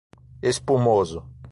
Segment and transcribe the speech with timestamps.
[0.51, 1.23] Espumoso